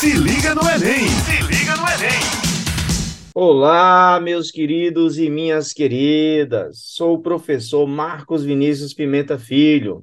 [0.00, 1.06] Se liga no Enem!
[1.08, 2.20] Se liga no Enem!
[3.34, 6.78] Olá, meus queridos e minhas queridas.
[6.84, 10.02] Sou o professor Marcos Vinícius Pimenta Filho.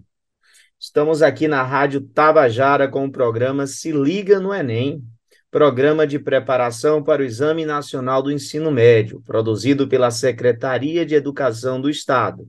[0.79, 5.01] Estamos aqui na Rádio Tabajara com o programa Se Liga no Enem,
[5.49, 11.81] programa de preparação para o Exame Nacional do Ensino Médio, produzido pela Secretaria de Educação
[11.81, 12.47] do Estado.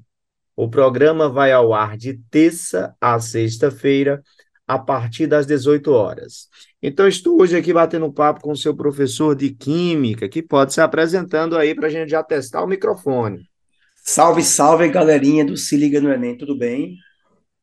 [0.55, 4.23] O programa vai ao ar de terça a sexta-feira,
[4.69, 6.49] a partir das 18 horas.
[6.83, 10.81] Então, estou hoje aqui batendo papo com o seu professor de Química, que pode se
[10.83, 13.49] apresentando aí para a gente já testar o microfone.
[13.97, 16.97] Salve, salve, galerinha do Se Liga no Enem, tudo bem?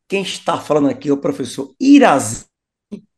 [0.08, 2.46] Quem está falando aqui é o professor Irazê,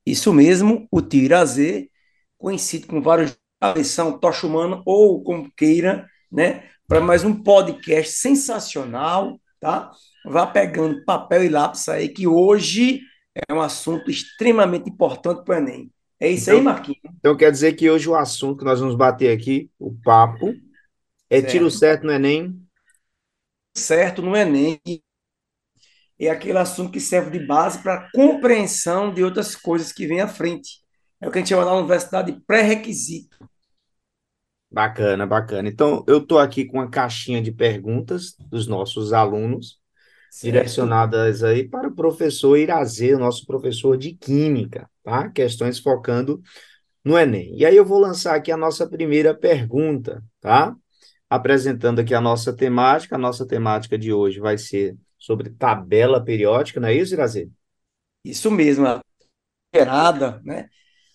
[0.06, 1.90] isso mesmo, o tio Irazê,
[2.38, 3.38] conhecido com vários
[3.84, 6.64] são Tocha Humano ou como queira, né?
[6.88, 9.92] Para mais um podcast sensacional, tá?
[10.26, 13.02] Vá pegando papel e lápis aí, que hoje
[13.48, 15.92] é um assunto extremamente importante para o Enem.
[16.20, 17.00] É isso então, aí, Marquinhos?
[17.20, 20.54] Então quer dizer que hoje o assunto que nós vamos bater aqui, o papo,
[21.30, 21.52] é certo.
[21.52, 22.60] tiro certo no Enem?
[23.76, 24.80] Certo no Enem.
[26.20, 30.28] É aquele assunto que serve de base para compreensão de outras coisas que vêm à
[30.28, 30.82] frente.
[31.22, 33.38] É o que a gente chama na universidade de pré-requisito.
[34.70, 35.70] Bacana, bacana.
[35.70, 39.80] Então, eu estou aqui com uma caixinha de perguntas dos nossos alunos,
[40.38, 40.54] certo.
[40.54, 45.30] direcionadas aí para o professor Irazê, o nosso professor de Química, tá?
[45.30, 46.42] Questões focando
[47.04, 47.58] no Enem.
[47.58, 50.76] E aí eu vou lançar aqui a nossa primeira pergunta, tá?
[51.30, 53.16] Apresentando aqui a nossa temática.
[53.16, 57.50] A nossa temática de hoje vai ser sobre tabela periódica, não é isso, Irazê?
[58.24, 59.02] Isso mesmo, a
[59.74, 60.70] gerada, né?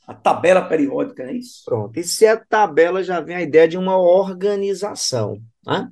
[0.07, 1.63] a tabela periódica, é isso?
[1.65, 1.97] Pronto.
[1.99, 5.89] E se a tabela já vem a ideia de uma organização, né?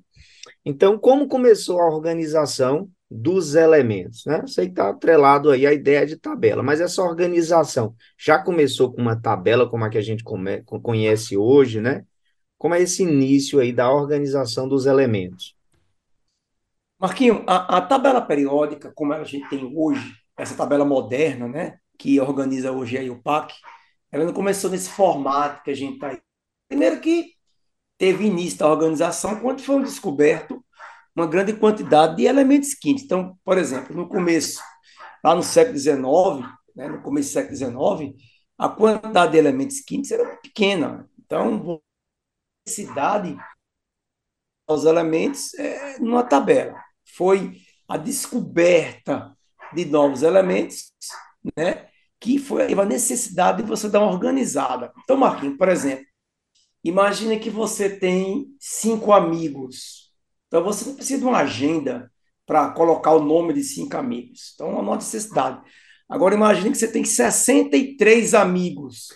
[0.64, 4.42] Então, como começou a organização dos elementos, né?
[4.42, 9.20] Que está atrelado aí a ideia de tabela, mas essa organização já começou com uma
[9.20, 12.04] tabela como a que a gente come, conhece hoje, né?
[12.56, 15.56] Como é esse início aí da organização dos elementos?
[17.00, 21.78] Marquinho, a, a tabela periódica, como a gente tem hoje, essa tabela moderna, né?
[21.98, 23.54] Que organiza hoje aí o PAC,
[24.12, 26.20] ela não começou nesse formato que a gente está aí.
[26.68, 27.32] Primeiro que
[27.98, 30.64] teve início da organização quando foi descoberto
[31.14, 33.04] uma grande quantidade de elementos químicos.
[33.04, 34.60] Então, por exemplo, no começo,
[35.24, 38.14] lá no século XIX, né, no começo do século XIX,
[38.58, 41.08] a quantidade de elementos químicos era pequena.
[41.18, 43.36] Então, a necessidade
[44.68, 46.80] dos elementos é, numa tabela.
[47.16, 49.36] Foi a descoberta
[49.74, 50.92] de novos elementos,
[51.56, 51.88] né,
[52.20, 54.92] que foi a necessidade de você dar uma organizada.
[55.02, 56.04] Então, Marquinhos, por exemplo,
[56.84, 60.09] imagine que você tem cinco amigos.
[60.50, 62.10] Então, você não precisa de uma agenda
[62.44, 64.50] para colocar o nome de cinco amigos.
[64.54, 65.62] Então, não há necessidade.
[66.08, 69.08] Agora, imagine que você tem 63 amigos.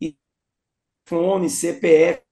[0.00, 0.18] E
[1.06, 2.22] fone, CPF,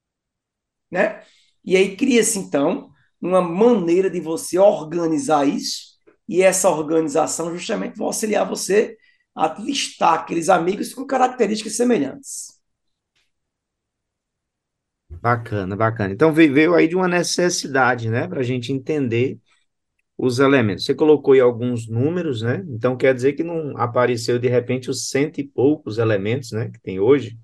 [0.91, 1.23] né?
[1.63, 5.97] E aí cria-se, então, uma maneira de você organizar isso,
[6.27, 8.97] e essa organização justamente vai auxiliar você
[9.35, 12.58] a listar aqueles amigos com características semelhantes.
[15.21, 16.13] Bacana, bacana.
[16.13, 19.37] Então veio aí de uma necessidade, né, para a gente entender
[20.17, 20.85] os elementos.
[20.85, 22.65] Você colocou aí alguns números, né?
[22.69, 26.79] Então quer dizer que não apareceu de repente os cento e poucos elementos, né, que
[26.81, 27.37] tem hoje?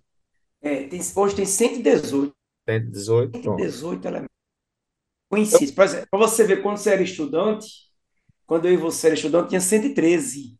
[0.62, 2.34] É, tem, hoje tem 118.
[2.68, 4.36] 118, 118 elementos.
[5.30, 5.72] Conhecidos.
[5.72, 7.68] Por exemplo, para você ver, quando você era estudante,
[8.46, 10.58] quando eu e você era estudante, tinha 113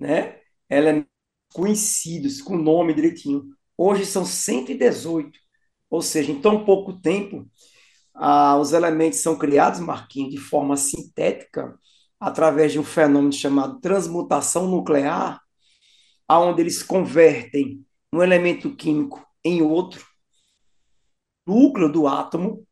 [0.00, 0.40] né?
[0.68, 1.10] Elementos
[1.52, 3.44] conhecidos, com nome direitinho.
[3.76, 5.38] Hoje são 118.
[5.90, 7.46] Ou seja, em tão pouco tempo,
[8.14, 11.76] ah, os elementos são criados, Marquinhos, de forma sintética,
[12.18, 15.40] através de um fenômeno chamado transmutação nuclear,
[16.28, 20.04] aonde eles convertem um elemento químico em outro,
[21.46, 22.66] núcleo do átomo,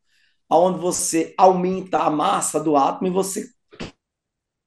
[0.49, 3.49] aonde você aumenta a massa do átomo e você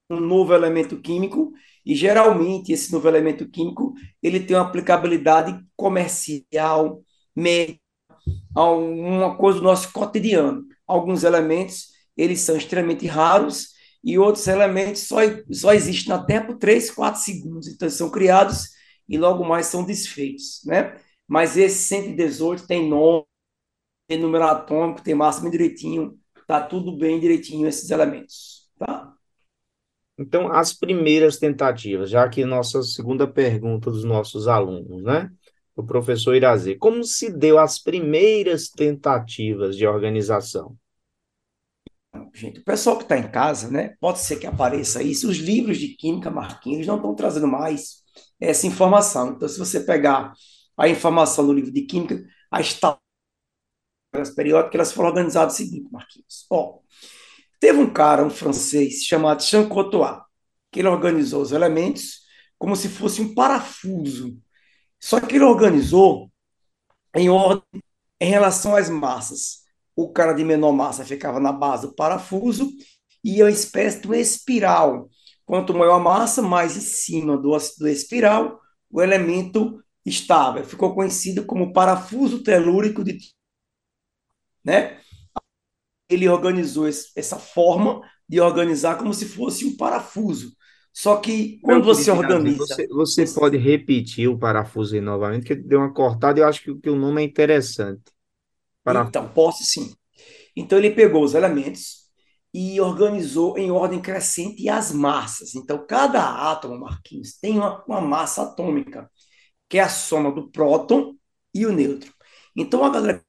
[0.09, 1.51] um novo elemento químico
[1.85, 7.01] e geralmente esse novo elemento químico ele tem uma aplicabilidade comercial,
[7.35, 7.82] médica,
[8.55, 10.65] uma coisa do nosso cotidiano.
[10.87, 13.69] Alguns elementos eles são extremamente raros
[14.03, 15.17] e outros elementos só,
[15.51, 17.67] só existem na Terra por 3, 4 segundos.
[17.67, 18.69] Então, são criados
[19.07, 20.61] e logo mais são desfeitos.
[20.65, 20.99] Né?
[21.27, 23.25] Mas esse 118 tem nome,
[24.07, 28.69] tem número atômico, tem massa bem direitinho, tá tudo bem direitinho esses elementos.
[28.77, 29.13] Tá?
[30.17, 35.31] Então, as primeiras tentativas, já que nossa segunda pergunta dos nossos alunos, né?
[35.75, 40.77] O professor Irazê, como se deu as primeiras tentativas de organização?
[42.33, 43.95] Gente, o pessoal que está em casa, né?
[43.99, 45.29] Pode ser que apareça isso.
[45.29, 48.03] Os livros de química, Marquinhos, não estão trazendo mais
[48.39, 49.33] essa informação.
[49.33, 50.33] Então, se você pegar
[50.77, 52.99] a informação do livro de Química, as tabelas
[54.35, 56.45] periódicas, elas foram organizadas o seguinte, Marquinhos.
[56.49, 56.79] Ó,
[57.59, 60.17] teve um cara, um francês, chamado Jean Cottois,
[60.71, 62.21] que ele organizou os elementos
[62.57, 64.37] como se fosse um parafuso.
[65.03, 66.31] Só que ele organizou
[67.13, 67.83] em ordem
[68.21, 69.63] em relação às massas.
[69.93, 72.71] O cara de menor massa ficava na base do parafuso
[73.21, 75.09] e é uma espécie de uma espiral.
[75.45, 80.63] Quanto maior a massa, mais em cima do, do espiral, o elemento estável.
[80.63, 83.17] Ficou conhecido como parafuso telúrico de.
[84.63, 85.01] Né?
[86.09, 90.55] Ele organizou essa forma de organizar como se fosse um parafuso.
[90.93, 92.57] Só que quando você organiza.
[92.57, 96.61] Você, você pode repetir o parafuso aí novamente, que deu uma cortada e eu acho
[96.61, 98.03] que, que o nome é interessante.
[99.09, 99.95] Então, posso sim.
[100.55, 102.03] Então, ele pegou os elementos
[102.53, 105.55] e organizou em ordem crescente as massas.
[105.55, 109.09] Então, cada átomo, Marquinhos, tem uma, uma massa atômica,
[109.67, 111.15] que é a soma do próton
[111.53, 112.11] e o nêutron.
[112.55, 113.23] Então, a galera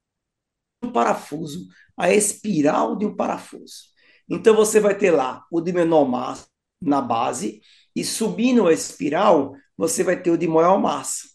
[0.82, 3.84] um parafuso, a espiral de um parafuso.
[4.28, 6.46] Então, você vai ter lá o de menor massa,
[6.84, 7.60] na base
[7.94, 11.28] e subindo a espiral, você vai ter o de maior massa.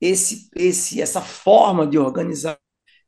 [0.00, 2.58] Esse, esse, essa forma de organizar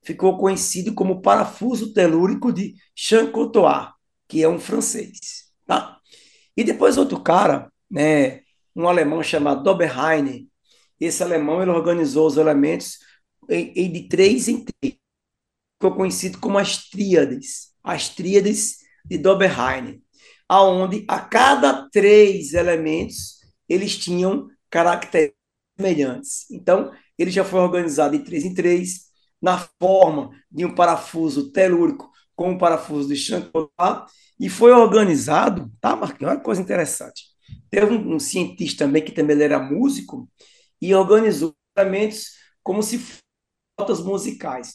[0.02, 3.88] ficou conhecido como parafuso telúrico de Chancotois,
[4.28, 5.98] que é um francês, tá?
[6.56, 8.40] E depois outro cara, né,
[8.74, 10.48] um alemão chamado Doberheine,
[11.00, 12.98] esse alemão ele organizou os elementos
[13.48, 14.96] em, em de três em três.
[15.80, 20.02] Ficou conhecido como as tríades, as tríades de Doberheine
[20.52, 25.40] aonde a cada três elementos eles tinham características
[25.78, 26.50] semelhantes.
[26.50, 29.06] Então, ele já foi organizado em três em três,
[29.40, 34.06] na forma de um parafuso telúrico com um parafuso de Chancolat,
[34.38, 36.30] e foi organizado, tá, Marquinhos?
[36.32, 37.24] Olha que coisa interessante.
[37.70, 40.28] Teve um, um cientista também, que também era músico,
[40.80, 42.32] e organizou elementos
[42.62, 43.22] como se fossem
[43.78, 44.74] notas musicais.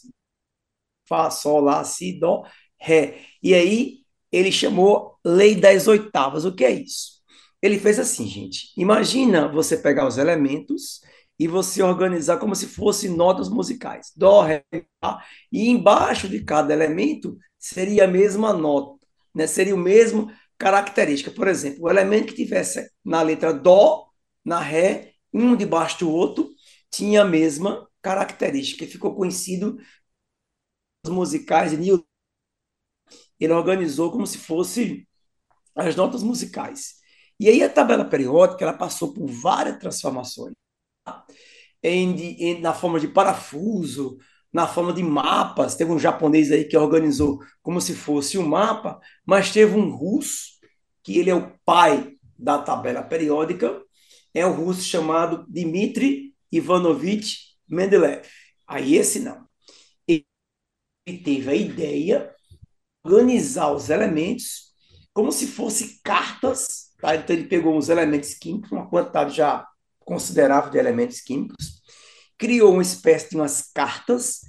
[1.08, 2.44] Fá, Sol, Lá, Si, Dó,
[2.80, 3.20] Ré.
[3.42, 3.97] E aí,
[4.32, 6.44] ele chamou lei das oitavas.
[6.44, 7.18] O que é isso?
[7.62, 8.72] Ele fez assim, gente.
[8.76, 11.00] Imagina você pegar os elementos
[11.38, 14.12] e você organizar como se fossem notas musicais.
[14.16, 14.64] Dó, ré,
[15.02, 15.22] lá.
[15.52, 19.46] E embaixo de cada elemento seria a mesma nota, né?
[19.46, 21.30] Seria o mesmo característica.
[21.30, 24.08] Por exemplo, o elemento que tivesse na letra Dó,
[24.44, 26.50] na Ré, um debaixo do outro,
[26.90, 28.86] tinha a mesma característica.
[28.86, 29.78] Ficou conhecido
[31.06, 32.07] musicais de Newton
[33.38, 35.06] ele organizou como se fosse
[35.74, 36.94] as notas musicais.
[37.40, 40.54] E aí a tabela periódica ela passou por várias transformações.
[41.04, 41.24] Tá?
[41.82, 44.18] Em, em, na forma de parafuso,
[44.52, 45.76] na forma de mapas.
[45.76, 50.58] Teve um japonês aí que organizou como se fosse um mapa, mas teve um russo,
[51.02, 53.82] que ele é o pai da tabela periódica,
[54.34, 58.26] é o russo chamado Dmitry Ivanovich Mendeleev.
[58.66, 59.46] Aí esse não.
[60.06, 60.24] Ele
[61.24, 62.34] teve a ideia
[63.14, 64.68] organizar os elementos
[65.12, 66.90] como se fossem cartas.
[67.00, 67.16] Tá?
[67.16, 69.66] Então, ele pegou os elementos químicos, uma quantidade já
[70.04, 71.82] considerável de elementos químicos,
[72.38, 74.40] criou uma espécie de umas cartas,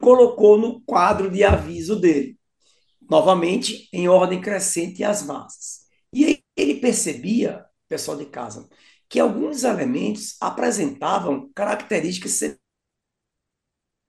[0.00, 2.38] colocou no quadro de aviso dele,
[3.10, 5.82] novamente em ordem crescente as massas.
[6.12, 8.68] E aí ele percebia, pessoal de casa,
[9.08, 12.56] que alguns elementos apresentavam características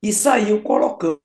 [0.01, 1.21] e saíam colocando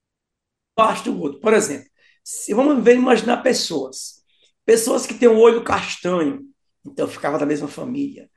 [0.77, 1.39] embaixo do outro.
[1.39, 1.88] Por exemplo,
[2.29, 4.23] se vamos ver, imaginar pessoas.
[4.63, 6.47] Pessoas que têm um olho castanho,
[6.85, 8.29] então ficava da mesma família.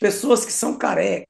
[0.00, 1.26] Pessoas que são carecas,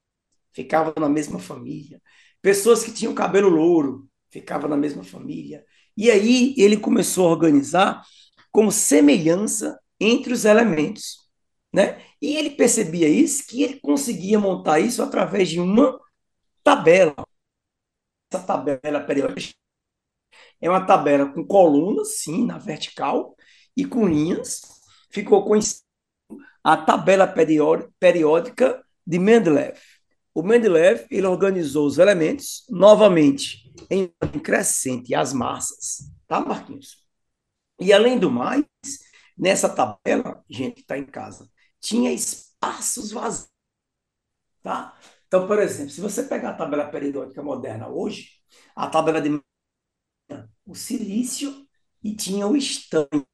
[0.53, 2.01] ficavam na mesma família.
[2.41, 5.65] Pessoas que tinham cabelo louro, ficavam na mesma família.
[5.97, 8.01] E aí ele começou a organizar
[8.49, 11.17] como semelhança entre os elementos.
[11.73, 12.01] Né?
[12.21, 15.99] E ele percebia isso, que ele conseguia montar isso através de uma
[16.63, 17.13] tabela.
[18.31, 19.62] Essa tabela periódica
[20.63, 23.35] é uma tabela com colunas, sim, na vertical,
[23.75, 24.61] e com linhas.
[25.11, 25.83] Ficou conhecida
[26.63, 27.27] a tabela
[27.99, 29.77] periódica de Mendeleev.
[30.33, 34.07] O Mendeleev ele organizou os elementos novamente em
[34.41, 37.03] crescente as massas, tá, Marquinhos?
[37.77, 38.63] E além do mais,
[39.37, 41.45] nessa tabela, gente que está em casa,
[41.81, 43.49] tinha espaços vazios,
[44.61, 44.97] tá?
[45.27, 48.29] Então, por exemplo, se você pegar a tabela periódica moderna hoje,
[48.73, 49.29] a tabela de
[50.65, 51.67] o silício
[52.03, 53.25] e tinha o estanho.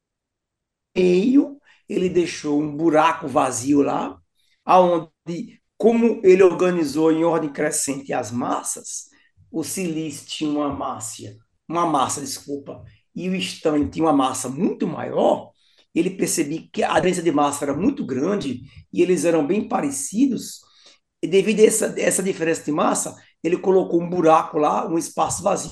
[0.96, 4.20] Meio, ele deixou um buraco vazio lá,
[4.66, 9.08] aonde, como ele organizou em ordem crescente as massas,
[9.52, 12.84] o silício tinha uma massa, uma massa, desculpa,
[13.16, 15.52] e o estanho tinha uma massa muito maior,
[15.94, 18.62] ele percebia que a diferença de massa era muito grande
[18.94, 20.62] e eles eram bem parecidos,
[21.22, 25.44] e devido a essa, essa diferença de massa, ele colocou um buraco lá, um espaço
[25.44, 25.72] vazio.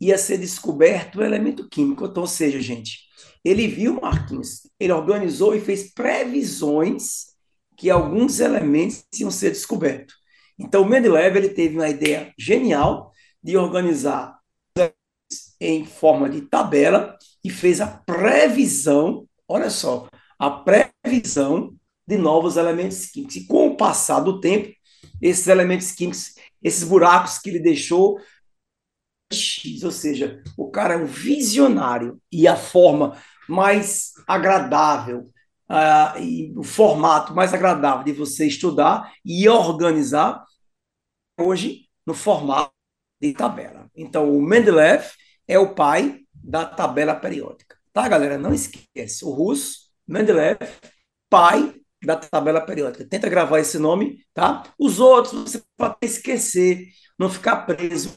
[0.00, 2.06] Ia ser descoberto o elemento químico.
[2.06, 3.00] Então, ou seja, gente,
[3.44, 7.34] ele viu Marquinhos, ele organizou e fez previsões
[7.76, 10.14] que alguns elementos iam ser descobertos.
[10.58, 13.12] Então, o Mendeleev ele teve uma ideia genial
[13.42, 14.38] de organizar
[15.60, 21.74] em forma de tabela e fez a previsão, olha só, a previsão
[22.06, 23.36] de novos elementos químicos.
[23.36, 24.72] E com o passar do tempo,
[25.20, 28.18] esses elementos químicos, esses buracos que ele deixou,
[29.82, 33.16] ou seja, o cara é um visionário e a forma
[33.48, 35.30] mais agradável
[35.68, 40.44] uh, e o formato mais agradável de você estudar e organizar
[41.38, 42.72] hoje no formato
[43.20, 43.90] de tabela.
[43.94, 45.04] Então, o Mendeleev
[45.48, 47.76] é o pai da tabela periódica.
[47.92, 48.36] Tá, galera?
[48.36, 49.24] Não esquece.
[49.24, 50.58] O russo, Mendeleev,
[51.30, 51.74] pai
[52.04, 53.04] da tabela periódica.
[53.04, 54.64] Tenta gravar esse nome, tá?
[54.78, 56.88] Os outros você pode esquecer,
[57.18, 58.14] não ficar preso.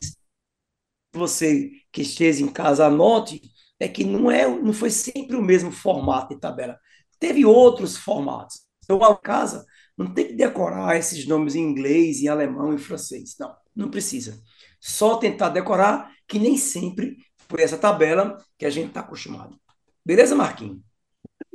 [1.13, 3.41] Você que esteja em casa, anote,
[3.79, 6.79] é que não é, não foi sempre o mesmo formato de tabela.
[7.19, 8.61] Teve outros formatos.
[8.83, 9.65] Então, a casa
[9.97, 13.35] não tem que decorar esses nomes em inglês, em alemão, em francês.
[13.39, 14.39] Não, não precisa.
[14.79, 17.17] Só tentar decorar, que nem sempre
[17.49, 19.59] foi essa tabela que a gente está acostumado.
[20.05, 20.79] Beleza, Marquinhos?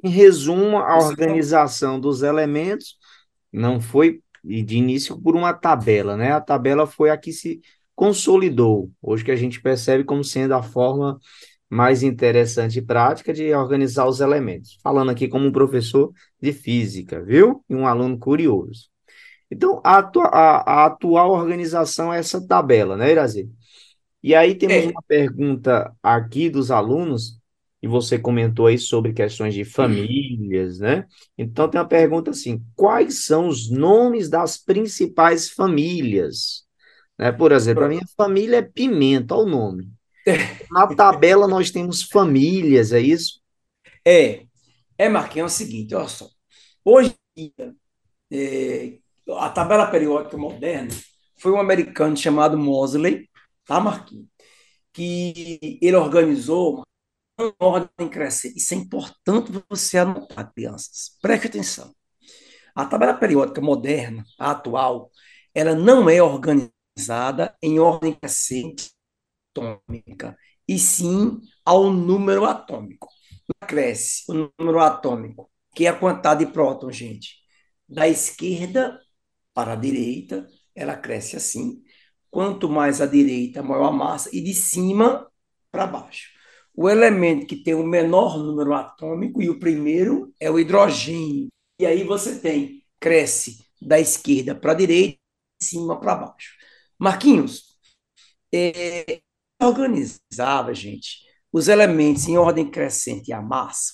[0.03, 2.99] Em resumo, a organização dos elementos
[3.53, 6.33] não foi de início por uma tabela, né?
[6.33, 7.61] A tabela foi a que se
[8.03, 11.21] consolidou, hoje que a gente percebe como sendo a forma
[11.71, 14.77] mais interessante e prática de organizar os elementos.
[14.83, 17.65] Falando aqui como um professor de física, viu?
[17.71, 18.89] E um aluno curioso.
[19.49, 23.49] Então, a, atua a, a atual organização é essa tabela, né, Irazi?
[24.21, 24.89] E aí temos é.
[24.89, 27.39] uma pergunta aqui dos alunos,
[27.81, 31.07] e você comentou aí sobre questões de famílias, né?
[31.39, 36.67] Então tem uma pergunta assim: quais são os nomes das principais famílias?
[37.19, 37.33] Né?
[37.33, 39.93] Por exemplo, a minha família é Pimenta, olha o nome.
[40.71, 43.41] Na tabela nós temos famílias, é isso?
[44.05, 44.45] É.
[44.99, 46.29] É, Marquinhos, é o seguinte, olha só.
[46.85, 47.75] Hoje em dia,
[48.31, 48.99] é,
[49.37, 50.95] a tabela periódica moderna
[51.39, 53.29] foi um americano chamado Mosley,
[53.65, 54.29] tá, Marquinhos?
[54.93, 56.85] Que ele organizou
[57.39, 58.59] uma ordem crescente.
[58.59, 61.17] Isso é importante você anotar, crianças.
[61.21, 61.95] Preste atenção.
[62.75, 65.11] A tabela periódica moderna, a atual,
[65.55, 66.73] ela não é organizada
[67.63, 68.91] em ordem crescente
[69.51, 73.09] atômica, e sim ao número atômico.
[73.67, 77.37] Cresce o número atômico, que é a quantidade de prótons, gente.
[77.89, 78.99] Da esquerda
[79.53, 81.83] para a direita, ela cresce assim.
[82.31, 85.31] Quanto mais à direita, maior a massa, e de cima
[85.71, 86.31] para baixo.
[86.75, 91.49] O elemento que tem o menor número atômico, e o primeiro é o hidrogênio.
[91.79, 95.19] E aí você tem, cresce da esquerda para a direita,
[95.61, 96.53] de cima para baixo.
[96.99, 97.77] Marquinhos,
[98.55, 99.21] é,
[99.61, 101.19] organizava, gente,
[101.53, 103.93] os elementos em ordem crescente e a massa.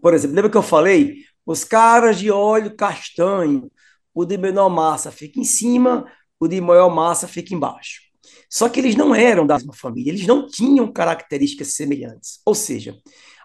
[0.00, 1.24] Por exemplo, lembra que eu falei?
[1.44, 3.70] Os caras de óleo castanho,
[4.14, 8.02] o de menor massa fica em cima, o de maior massa fica embaixo.
[8.48, 12.40] Só que eles não eram da mesma família, eles não tinham características semelhantes.
[12.44, 12.96] Ou seja,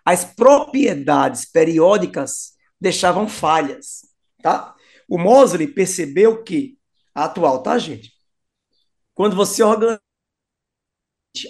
[0.04, 4.02] as propriedades periódicas deixavam falhas,
[4.42, 4.76] tá?
[5.08, 6.78] O Mosley percebeu que,
[7.16, 8.12] a atual, tá, gente?
[9.18, 10.00] Quando você organiza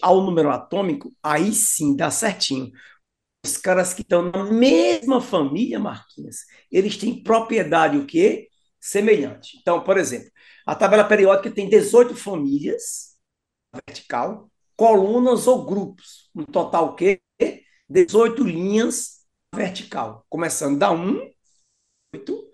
[0.02, 2.72] ao número atômico, aí sim dá certinho.
[3.46, 6.38] Os caras que estão na mesma família, Marquinhos,
[6.72, 8.50] eles têm propriedade o quê?
[8.80, 9.58] Semelhante.
[9.62, 10.30] Então, por exemplo,
[10.66, 13.18] a tabela periódica tem 18 famílias
[13.88, 16.30] vertical, colunas ou grupos.
[16.36, 17.22] No total o quê?
[17.90, 21.20] 18 linhas vertical, começando da 1,
[22.14, 22.48] 8,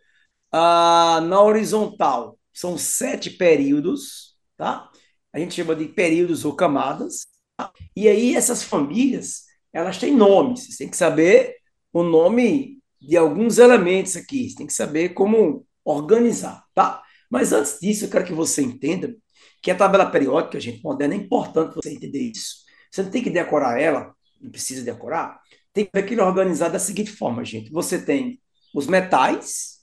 [0.52, 4.92] ah, na horizontal são sete períodos, tá?
[5.34, 7.26] A gente chama de períodos ou camadas.
[7.96, 10.68] E aí essas famílias, elas têm nomes.
[10.68, 11.56] Você tem que saber
[11.92, 14.50] o nome de alguns elementos aqui.
[14.50, 17.02] Você tem que saber como organizar, tá?
[17.30, 19.16] Mas antes disso, eu quero que você entenda
[19.62, 22.58] que a tabela periódica, gente, moderna, é importante você entender isso.
[22.92, 25.42] Você não tem que decorar ela, não precisa decorar.
[25.74, 27.72] Tem que ver aquilo organizado da seguinte forma, gente.
[27.72, 28.40] Você tem
[28.76, 29.80] os metais,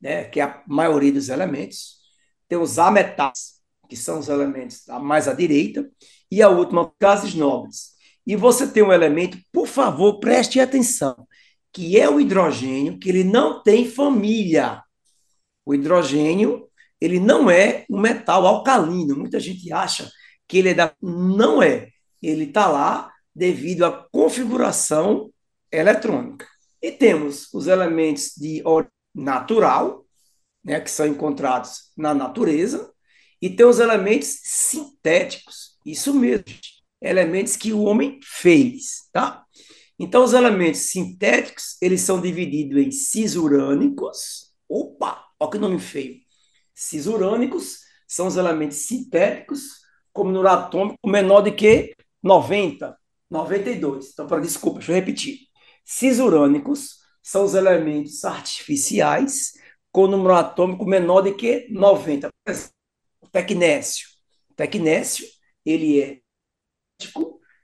[0.00, 1.96] né, que é a maioria dos elementos.
[2.48, 3.61] Tem os ametais,
[3.92, 5.86] que são os elementos mais à direita,
[6.30, 7.90] e a última, gases nobres.
[8.26, 11.28] E você tem um elemento, por favor, preste atenção,
[11.70, 14.82] que é o hidrogênio, que ele não tem família.
[15.66, 16.66] O hidrogênio,
[16.98, 19.14] ele não é um metal alcalino.
[19.14, 20.10] Muita gente acha
[20.48, 20.94] que ele é da.
[21.02, 21.90] Não é.
[22.22, 25.30] Ele está lá devido à configuração
[25.70, 26.46] eletrônica.
[26.80, 28.62] E temos os elementos de
[29.14, 30.06] natural,
[30.64, 32.91] né, que são encontrados na natureza,
[33.42, 35.76] E tem os elementos sintéticos.
[35.84, 36.44] Isso mesmo,
[37.02, 39.44] elementos que o homem fez, tá?
[39.98, 44.52] Então, os elementos sintéticos, eles são divididos em cisurânicos.
[44.68, 46.16] Opa, olha que nome feio.
[46.74, 49.80] Cisurânicos são os elementos sintéticos
[50.12, 52.96] com número atômico menor do que 90,
[53.30, 54.10] 92.
[54.12, 55.38] Então, para desculpa, deixa eu repetir.
[55.84, 59.52] Cisurânicos são os elementos artificiais
[59.90, 62.28] com número atômico menor do que 90.
[62.44, 62.81] Por exemplo,
[63.32, 64.08] tecnécio.
[64.54, 65.26] Tecnécio,
[65.64, 66.22] ele é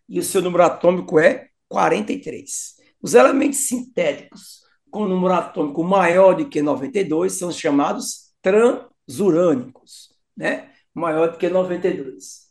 [0.08, 2.76] e o seu número atômico é 43.
[3.02, 10.72] Os elementos sintéticos com número atômico maior do que 92 são chamados transurânicos, né?
[10.94, 12.48] Maior do que 92.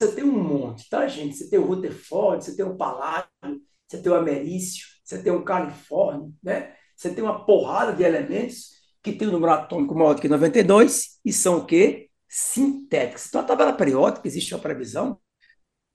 [0.00, 1.36] Você tem um monte, tá, gente?
[1.36, 3.28] Você tem o Rutherford, você tem o Paládio,
[3.86, 6.74] você tem o Americio, você tem o Califórnio, né?
[6.96, 11.18] Você tem uma porrada de elementos que tem o número atômico maior do que 92
[11.24, 12.09] e são o quê?
[12.32, 13.26] Sintéticos.
[13.26, 15.18] Então, a tabela periódica, existe uma previsão,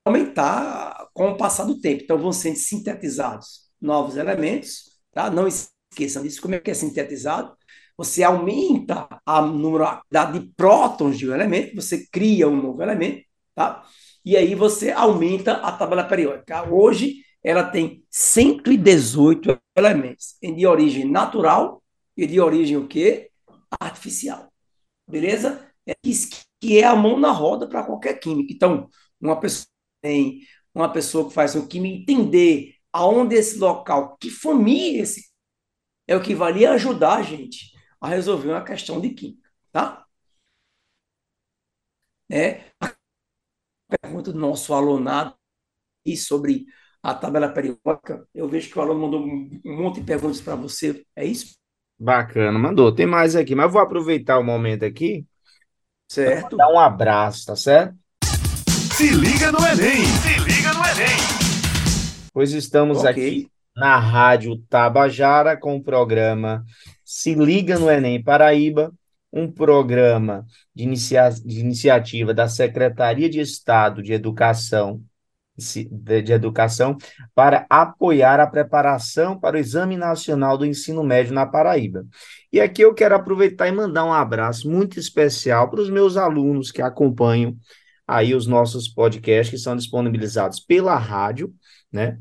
[0.03, 2.03] aumentar com o passar do tempo.
[2.03, 5.29] Então, vão sendo sintetizados novos elementos, tá?
[5.31, 6.41] Não esqueçam disso.
[6.41, 7.55] Como é que é sintetizado?
[7.97, 10.01] Você aumenta a número
[10.33, 13.23] de prótons de um elemento, você cria um novo elemento,
[13.55, 13.85] tá?
[14.25, 16.69] E aí você aumenta a tabela periódica.
[16.69, 21.81] Hoje, ela tem 118 elementos, de origem natural
[22.17, 23.31] e de origem o quê?
[23.79, 24.51] Artificial.
[25.07, 25.71] Beleza?
[25.87, 25.95] É
[26.59, 28.53] que é a mão na roda para qualquer química.
[28.53, 28.89] Então,
[29.19, 29.67] uma pessoa
[30.01, 30.41] tem
[30.73, 35.29] uma pessoa que faz um química entender aonde esse local, que família esse
[36.07, 40.05] é o que valia ajudar a gente a resolver uma questão de química, tá?
[42.29, 42.93] É, a
[44.01, 45.35] pergunta do nosso alunado
[46.05, 46.65] e sobre
[47.01, 51.05] a tabela periódica, eu vejo que o aluno mandou um monte de perguntas para você,
[51.15, 51.55] é isso?
[51.97, 52.93] Bacana, mandou.
[52.93, 55.25] Tem mais aqui, mas vou aproveitar o momento aqui.
[56.07, 56.55] Certo.
[56.55, 57.95] Dar um abraço, tá certo?
[58.95, 60.05] Se liga no Enem!
[60.05, 61.17] Se liga no Enem!
[62.33, 63.09] Pois estamos Ok.
[63.09, 66.63] aqui na Rádio Tabajara com o programa
[67.03, 68.93] Se Liga no Enem Paraíba,
[69.33, 75.01] um programa de, inicia- de iniciativa da Secretaria de Estado de Educação,
[75.57, 76.97] de, Educação
[77.33, 82.05] para apoiar a preparação para o Exame Nacional do Ensino Médio na Paraíba.
[82.51, 86.71] E aqui eu quero aproveitar e mandar um abraço muito especial para os meus alunos
[86.71, 87.57] que acompanham
[88.07, 91.53] aí os nossos podcasts que são disponibilizados pela rádio,
[91.91, 92.19] né?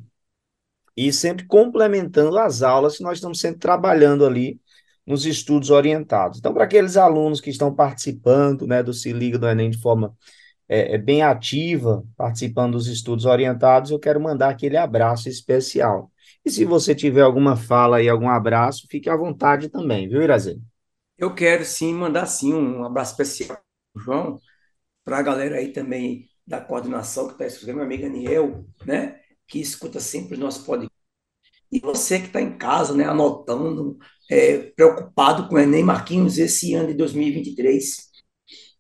[0.97, 4.61] E sempre complementando as aulas que nós estamos sempre trabalhando ali
[5.07, 6.39] nos estudos orientados.
[6.39, 10.17] Então, para aqueles alunos que estão participando, né, do Se Liga do Enem de forma
[10.75, 16.11] é, é, bem ativa, participando dos estudos orientados, eu quero mandar aquele abraço especial.
[16.45, 20.59] E se você tiver alguma fala e algum abraço, fique à vontade também, viu, Irazê?
[21.17, 23.57] Eu quero sim mandar sim um abraço especial,
[23.97, 24.39] João,
[25.05, 29.21] para a galera aí também da coordenação que está escutando, meu amigo Aniel, né?
[29.47, 30.93] Que escuta sempre o nosso podcast.
[31.71, 33.97] E você que está em casa, né, anotando,
[34.31, 38.04] é, preocupado com o Enem Marquinhos esse ano de 2023.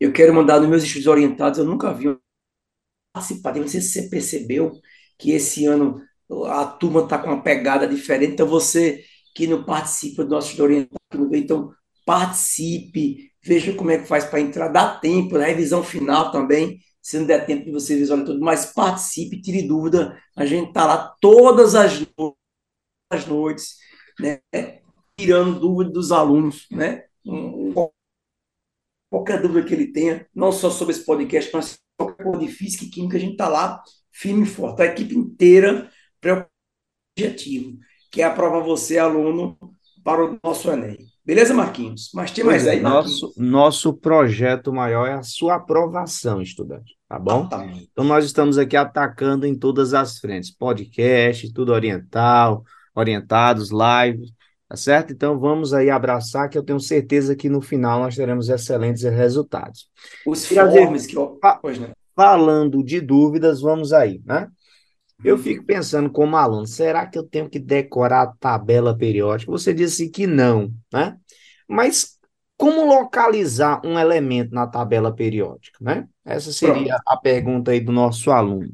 [0.00, 2.06] Eu quero mandar nos meus estudos orientados, eu nunca vi
[3.12, 3.54] participar.
[3.56, 4.72] Não sei se você percebeu
[5.18, 6.00] que esse ano
[6.46, 9.04] a turma está com uma pegada diferente, então você
[9.34, 11.70] que não participa do nosso estudo orientado, então
[12.06, 17.18] participe, veja como é que faz para entrar, dá tempo, na revisão final também, se
[17.18, 21.14] não der tempo de você visualizar tudo, mas participe, tire dúvida, a gente está lá
[21.20, 22.38] todas as noites,
[23.10, 23.76] as noites,
[24.20, 24.40] né,
[25.18, 27.88] tirando dúvida dos alunos, né, Um- um-
[29.14, 32.84] qualquer dúvida que ele tenha, não só sobre esse podcast, mas qualquer coisa de física
[32.84, 35.88] e química, a gente está lá firme e forte, a equipe inteira
[36.20, 36.52] preocupada
[37.16, 37.78] objetivo,
[38.10, 39.56] que é aprovar você, aluno,
[40.02, 40.98] para o nosso Enem.
[41.24, 42.10] Beleza, Marquinhos?
[42.12, 43.22] Mas tem mais é, aí, Marquinhos?
[43.22, 47.42] nosso, nosso projeto maior é a sua aprovação, estudante, tá bom?
[47.42, 47.88] Exatamente.
[47.92, 52.64] Então, nós estamos aqui atacando em todas as frentes, podcast, tudo oriental,
[52.96, 54.24] orientados, live,
[54.68, 55.12] tá certo?
[55.12, 59.88] Então, vamos aí abraçar, que eu tenho certeza que no final nós teremos excelentes resultados.
[60.26, 61.38] Os formes que eu...
[61.60, 61.90] Pois não.
[62.16, 64.42] Falando de dúvidas, vamos aí, né?
[65.18, 65.24] Uhum.
[65.24, 69.50] Eu fico pensando como aluno, será que eu tenho que decorar a tabela periódica?
[69.50, 71.16] Você disse que não, né?
[71.68, 72.18] Mas
[72.56, 76.06] como localizar um elemento na tabela periódica, né?
[76.24, 78.70] Essa seria a pergunta aí do nosso aluno.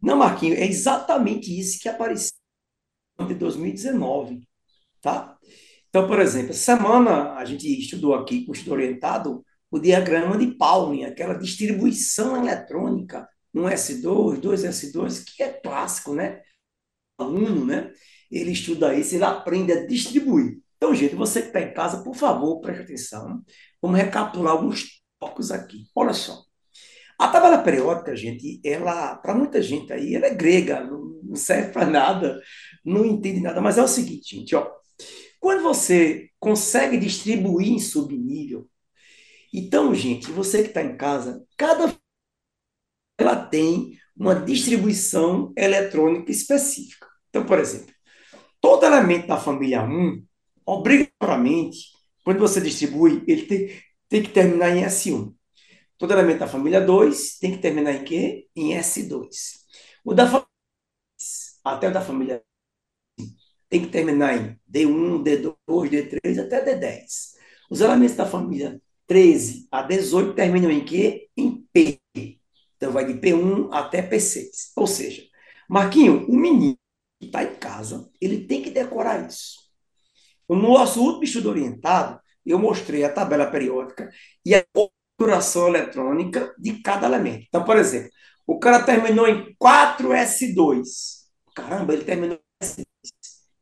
[0.00, 2.32] Não, Marquinhos, é exatamente isso que apareceu
[3.18, 4.40] em 2019,
[5.00, 5.36] tá?
[5.88, 10.36] Então, por exemplo, essa semana a gente estudou aqui com o estudo orientado o diagrama
[10.36, 16.42] de Pauling, aquela distribuição eletrônica, um S2, dois S2, que é clássico, né?
[17.18, 17.92] O aluno, né?
[18.30, 20.58] Ele estuda isso, ele aprende a distribuir.
[20.76, 23.42] Então, gente, você que está em casa, por favor, preste atenção.
[23.80, 25.84] Vamos recapitular alguns tópicos aqui.
[25.94, 26.42] Olha só.
[27.18, 31.70] A tabela periódica, gente, ela, para muita gente aí, ela é grega, não, não serve
[31.70, 32.40] para nada,
[32.84, 34.79] não entende nada, mas é o seguinte, gente, ó.
[35.40, 38.68] Quando você consegue distribuir em subnível,
[39.52, 41.92] então, gente, você que está em casa, cada
[43.18, 47.06] ela tem uma distribuição eletrônica específica.
[47.28, 47.92] Então, por exemplo,
[48.60, 50.24] todo elemento da família 1,
[50.64, 51.90] obrigatoriamente,
[52.24, 55.34] quando você distribui, ele tem, tem que terminar em S1.
[55.98, 58.48] Todo elemento da família 2 tem que terminar em quê?
[58.56, 59.60] Em S2.
[60.04, 60.48] O da família
[61.64, 62.42] até o da família
[63.70, 65.54] tem que terminar em D1, D2,
[65.88, 67.04] D3 até D10.
[67.70, 71.28] Os elementos da família 13 a 18 terminam em quê?
[71.36, 72.00] Em P.
[72.76, 74.72] Então vai de P1 até P6.
[74.76, 75.22] Ou seja,
[75.68, 76.76] Marquinho, o menino
[77.20, 79.60] que está em casa, ele tem que decorar isso.
[80.48, 84.10] No nosso último estudo orientado, eu mostrei a tabela periódica
[84.44, 87.44] e a configuração eletrônica de cada elemento.
[87.46, 88.10] Então, por exemplo,
[88.46, 90.86] o cara terminou em 4S2.
[91.54, 92.89] Caramba, ele terminou em S2.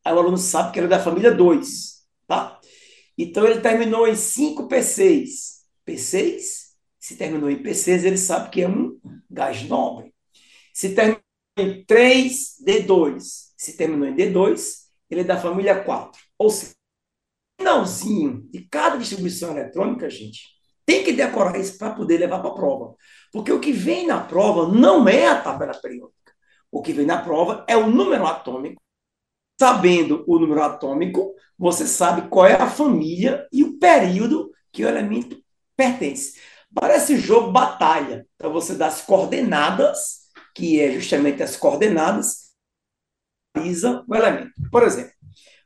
[0.08, 2.58] Aí o aluno sabe que ele é da família 2, tá?
[3.18, 5.58] Então, ele terminou em 5P6.
[5.86, 6.40] P6,
[6.98, 8.98] se terminou em P6, ele sabe que é um
[9.30, 10.14] gás nobre.
[10.72, 11.20] Se terminou
[11.58, 13.18] em 3D2,
[13.54, 16.18] se terminou em D2, ele é da família 4.
[16.38, 16.72] Ou seja,
[17.60, 20.40] finalzinho de cada distribuição eletrônica, gente,
[20.86, 22.96] tem que decorar isso para poder levar para a prova.
[23.30, 26.32] Porque o que vem na prova não é a tabela periódica.
[26.70, 28.80] O que vem na prova é o número atômico.
[29.58, 34.88] Sabendo o número atômico, você sabe qual é a família e o período que o
[34.88, 35.42] elemento
[35.76, 36.38] pertence.
[36.72, 38.26] Parece jogo batalha.
[38.36, 42.52] Então você dá as coordenadas, que é justamente as coordenadas,
[43.54, 44.52] analisa o elemento.
[44.70, 45.12] Por exemplo,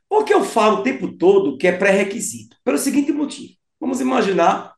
[0.09, 2.57] por que eu falo o tempo todo que é pré-requisito?
[2.63, 3.53] Pelo seguinte motivo.
[3.79, 4.73] Vamos imaginar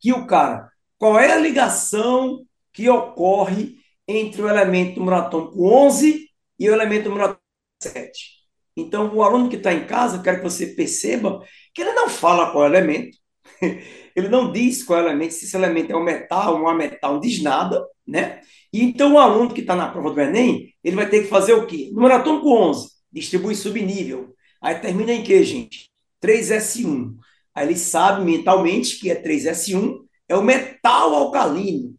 [0.00, 6.28] que o cara, qual é a ligação que ocorre entre o elemento número atômico 11
[6.58, 7.38] e o elemento número
[7.82, 8.36] 7?
[8.76, 11.42] Então, o aluno que está em casa, eu quero que você perceba
[11.74, 13.16] que ele não fala qual é o elemento,
[14.14, 17.14] ele não diz qual é o elemento, se esse elemento é um metal, um ametal,
[17.14, 18.40] não diz nada, né?
[18.72, 21.54] E então o aluno que está na prova do Enem, ele vai ter que fazer
[21.54, 21.90] o quê?
[21.92, 24.34] Número atômico 11, distribui subnível.
[24.60, 25.90] Aí termina em quê, gente?
[26.22, 27.16] 3S1.
[27.54, 31.96] Aí ele sabe mentalmente que é 3S1, é o metal alcalino.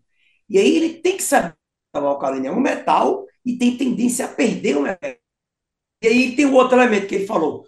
[0.49, 1.55] E aí ele tem que saber
[1.93, 5.15] que o alcalino é um metal e tem tendência a perder o metal.
[6.01, 7.65] E aí tem o outro elemento que ele falou,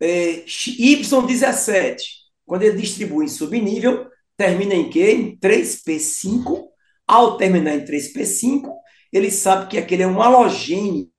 [0.00, 1.96] é, Y17.
[2.44, 5.12] Quando ele distribui em subnível, termina em quê?
[5.12, 6.68] Em 3P5.
[7.06, 8.72] Ao terminar em 3P5,
[9.12, 11.10] ele sabe que aquele é um halogênio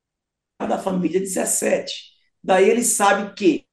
[0.59, 1.93] da família 17.
[2.43, 3.65] Daí ele sabe que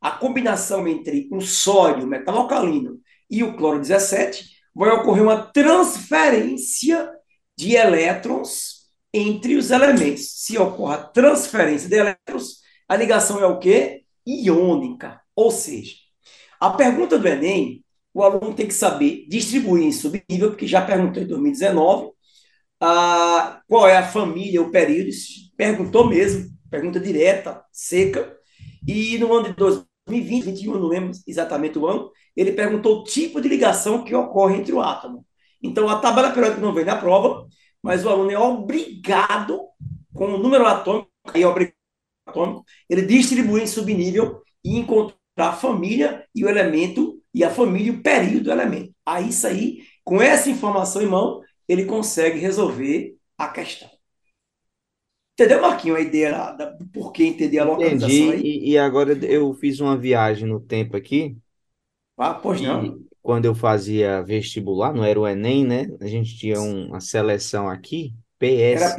[0.00, 7.10] a combinação entre um sódio, metal alcalino, e o cloro 17 vai ocorrer uma transferência
[7.56, 8.77] de elétrons
[9.12, 10.42] entre os elementos.
[10.42, 14.04] Se ocorre a transferência de elétrons, a ligação é o quê?
[14.26, 15.20] Iônica.
[15.34, 15.94] Ou seja,
[16.60, 21.22] a pergunta do Enem, o aluno tem que saber distribuir em subnível, porque já perguntou
[21.22, 22.12] em 2019,
[22.80, 25.10] ah, qual é a família, o período,
[25.56, 28.36] perguntou mesmo, pergunta direta, seca,
[28.86, 33.40] e no ano de 2020, 2021, não lembro exatamente o ano, ele perguntou o tipo
[33.40, 35.24] de ligação que ocorre entre o átomo.
[35.62, 37.46] Então, a tabela periódica não vem na prova,
[37.82, 39.60] mas o aluno é obrigado,
[40.14, 41.74] com o número atômico, aí é obrigado
[42.26, 47.88] atômico, ele distribuir em subnível e encontrar a família e o elemento, e a família
[47.92, 48.92] e o período do elemento.
[49.06, 53.88] Aí, isso aí, com essa informação em mão, ele consegue resolver a questão.
[55.34, 58.44] Entendeu, Marquinho, a ideia da, do porquê entender a localização Entendi, aí?
[58.44, 61.36] e, e agora eu fiz uma viagem no tempo aqui,
[62.18, 63.07] Ah, pois não.
[63.22, 65.86] Quando eu fazia vestibular, não era o Enem, né?
[66.00, 68.14] A gente tinha um- uma seleção aqui,
[68.72, 68.88] Era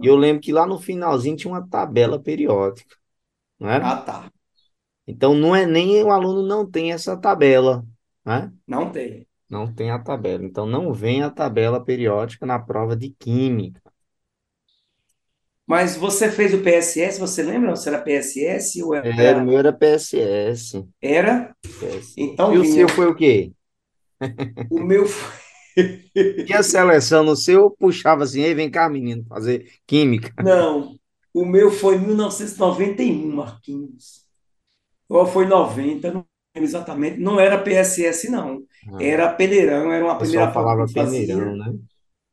[0.00, 2.96] e eu lembro que lá no finalzinho tinha uma tabela periódica,
[3.60, 3.90] não era?
[3.90, 4.32] Ah, tá.
[5.06, 7.84] Então no Enem o aluno não tem essa tabela,
[8.24, 8.52] né?
[8.66, 9.26] Não tem.
[9.48, 10.44] Não tem a tabela.
[10.44, 13.81] Então não vem a tabela periódica na prova de química.
[15.72, 19.44] Mas você fez o PSS, você lembra se era PSS ou Era, o era?
[19.44, 20.88] meu era PSS.
[21.02, 21.54] Era?
[21.60, 22.14] PSS.
[22.16, 22.74] Então E o vinha.
[22.74, 23.52] seu foi o quê?
[24.68, 25.42] O meu foi.
[26.44, 30.32] Tinha seleção no seu, eu puxava assim, ei, vem cá, menino, fazer química.
[30.38, 30.98] Não,
[31.32, 34.26] o meu foi 1991, Marquinhos.
[35.08, 37.18] Ou foi 90, não lembro exatamente.
[37.20, 38.66] Não era PSS, não.
[38.86, 41.26] Ah, Era peneirão, era uma o primeira pessoal prova que falava a gente fazia.
[41.26, 41.78] peneirão, né?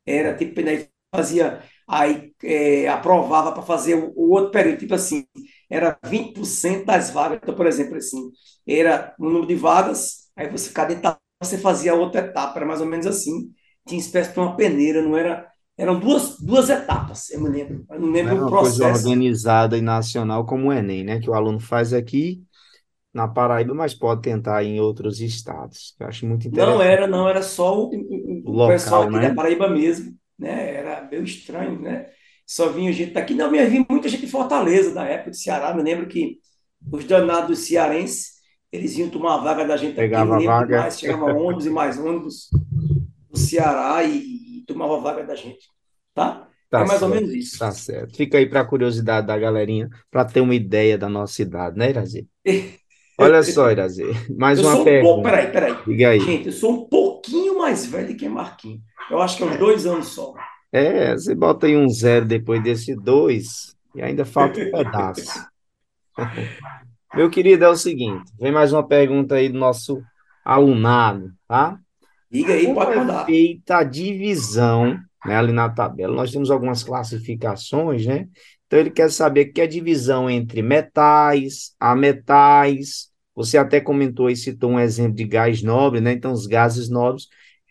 [0.06, 4.78] Era tipo peneirão, fazia, aí é, aprovava para fazer o, o outro período.
[4.80, 5.26] Tipo assim,
[5.68, 7.40] era 20% das vagas.
[7.42, 8.30] Então, por exemplo, assim,
[8.66, 12.66] era o número de vagas, aí você ficava dentro da você fazia outra etapa, era
[12.66, 13.50] mais ou menos assim.
[13.88, 15.48] Tinha espécie de uma peneira, não era.
[15.76, 17.86] Eram duas, duas etapas, eu me lembro.
[17.90, 18.86] Eu não lembro Não é uma coisa processo.
[18.86, 21.20] organizada e nacional como o Enem, né?
[21.20, 22.44] Que o aluno faz aqui
[23.14, 25.96] na Paraíba, mas pode tentar em outros estados.
[26.00, 26.82] Eu acho muito Não interessante.
[26.82, 28.00] era, não era só o,
[28.44, 29.34] O o, o pessoal local, aqui da né?
[29.34, 30.74] Paraíba mesmo, né?
[30.76, 32.10] Era meio estranho, né?
[32.46, 35.74] Só vinha gente daqui, não, vinha vinha muita gente de Fortaleza, da época, de Ceará.
[35.74, 36.38] Me lembro que
[36.90, 38.34] os danados cearenses,
[38.72, 40.80] eles iam tomar a vaga da gente aqui, Pegava não a lembro vaga.
[40.80, 42.48] mais, chegava ônibus e mais ônibus
[43.30, 45.66] do Ceará e, e tomava a vaga da gente,
[46.14, 46.48] tá?
[46.68, 47.58] Tá É mais ou certo, menos isso.
[47.58, 48.16] tá certo.
[48.16, 51.90] Fica aí para a curiosidade da galerinha, para ter uma ideia da nossa idade, né,
[51.90, 52.26] Irazê?
[53.18, 55.22] Olha só, Irazê, mais Eu uma sou um pouco, pergunta.
[55.22, 55.84] peraí, peraí.
[55.86, 56.20] Diga aí.
[56.24, 57.09] Gente, eu sou um pouquinho
[57.70, 58.80] mais velho que Marquinhos.
[59.08, 60.34] Eu acho que é uns dois anos só.
[60.72, 65.46] É, você bota aí um zero depois desse dois e ainda falta um pedaço.
[67.14, 70.00] Meu querido, é o seguinte, vem mais uma pergunta aí do nosso
[70.44, 71.78] alunado, tá?
[72.30, 73.26] Diga aí, Como pode é mandar.
[73.26, 76.14] feita a divisão, né, ali na tabela?
[76.14, 78.28] Nós temos algumas classificações, né?
[78.66, 83.08] Então ele quer saber que é a divisão entre metais, ametais.
[83.34, 86.12] Você até comentou e citou um exemplo de gás nobre, né?
[86.12, 87.26] Então os gases nobres.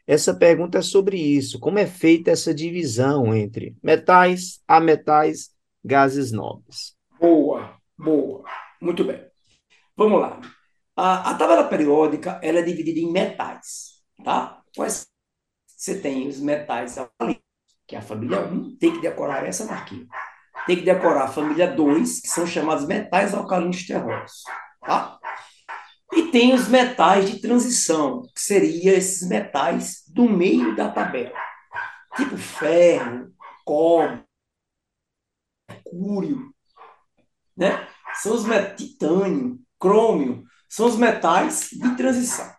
[0.10, 1.60] Essa pergunta é sobre isso.
[1.60, 5.52] Como é feita essa divisão entre metais, ametais,
[5.86, 6.95] gases nobres?
[7.19, 8.43] Boa, boa.
[8.82, 9.24] Muito bem.
[9.95, 10.41] Vamos lá.
[10.95, 14.60] A, a tabela periódica ela é dividida em metais, tá?
[14.76, 15.06] Quais
[15.67, 17.39] você tem os metais ali,
[17.88, 20.08] que é a família 1, tem que decorar essa marquinha.
[20.65, 24.41] Tem que decorar a família 2, que são chamados metais alcalinos terrosos,
[24.82, 25.18] tá?
[26.13, 31.34] E tem os metais de transição, que seriam esses metais do meio da tabela.
[32.15, 33.32] Tipo ferro,
[33.63, 34.24] cobre,
[35.69, 36.54] mercúrio,
[37.56, 37.88] né?
[38.15, 38.43] São os
[38.76, 42.52] titânio, crômio, são os metais de transição.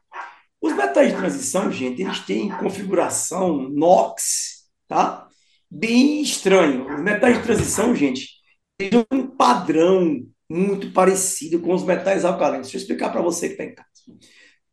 [0.61, 5.27] Os metais de transição, gente, eles têm configuração NOx, tá?
[5.71, 6.95] Bem estranho.
[6.95, 8.29] Os metais de transição, gente,
[8.77, 12.67] têm um padrão muito parecido com os metais alcalinos.
[12.67, 13.89] Deixa eu explicar para você que está em casa.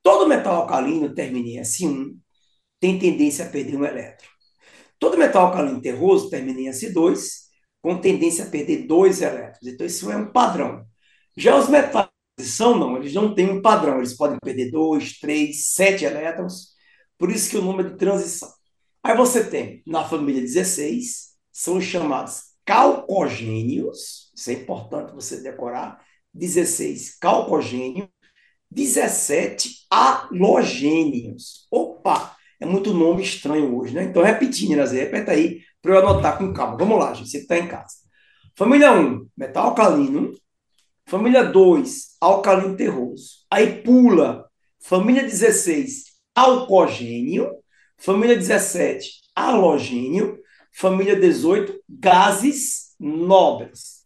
[0.03, 2.17] Todo metal alcalino termina em S1
[2.79, 4.27] tem tendência a perder um elétron.
[4.99, 7.47] Todo metal alcalino terroso termina em S2
[7.81, 9.65] com tendência a perder dois elétrons.
[9.65, 10.85] Então, isso é um padrão.
[11.35, 13.97] Já os metais transição, não, eles não têm um padrão.
[13.97, 16.75] Eles podem perder dois, três, sete elétrons.
[17.17, 18.49] Por isso que o nome é de transição.
[19.03, 24.26] Aí você tem, na família 16, são os chamados calcogênios.
[24.37, 25.99] Isso é importante você decorar.
[26.31, 28.07] 16 calcogênio,
[28.69, 31.67] 17 halogênios.
[31.71, 34.03] Opa, é muito nome estranho hoje, né?
[34.03, 36.77] Então, repetindo, Nazé, repete aí para eu anotar com calma.
[36.77, 37.95] Vamos lá, gente, você está em casa.
[38.55, 40.33] Família 1, metal alcalino.
[41.07, 43.45] Família 2, alcalino terroso.
[43.49, 44.45] Aí pula,
[44.79, 46.03] família 16,
[46.35, 47.51] alcogênio.
[47.97, 50.37] Família 17, halogênio.
[50.71, 53.96] Família 18, gases nobres.